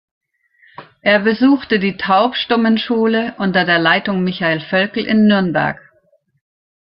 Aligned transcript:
Er 1.03 1.19
besuchte 1.19 1.77
die 1.77 1.95
Taubstummenschule 1.95 3.35
unter 3.37 3.65
der 3.65 3.77
Leitung 3.77 4.23
Michael 4.23 4.59
Völkel 4.59 5.05
in 5.05 5.27
Nürnberg. 5.27 5.77